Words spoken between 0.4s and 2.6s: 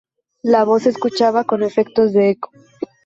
La voz se escuchaba con efectos de eco.